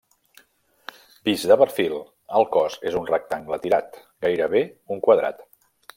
Vist 1.27 1.45
de 1.51 1.57
perfil 1.63 1.93
el 2.39 2.47
cos 2.55 2.77
és 2.93 2.97
un 3.03 3.07
rectangle 3.11 3.61
tirat, 3.67 4.01
gairebé 4.27 4.63
un 4.97 5.05
quadrat. 5.09 5.47